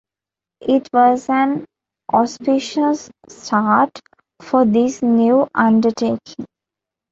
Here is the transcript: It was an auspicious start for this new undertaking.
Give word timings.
It 0.65 0.89
was 0.93 1.29
an 1.29 1.65
auspicious 2.11 3.11
start 3.27 3.99
for 4.41 4.65
this 4.65 5.03
new 5.03 5.47
undertaking. 5.53 6.47